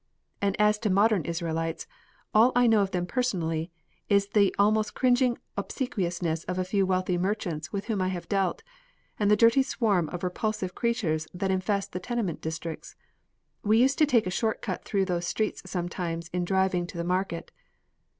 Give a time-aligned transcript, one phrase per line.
[0.41, 1.85] And as to modern Israelites,
[2.33, 3.69] all I know of them personally
[4.09, 8.63] is the almost cringing obsequiousness of a few wealthy merchants with whom I have dealt,
[9.19, 12.95] and the dirty swarm of repulsive creatures that infest the tenement districts.
[13.61, 17.03] We used to take a short cut through those streets sometimes in driving to the
[17.03, 17.51] market.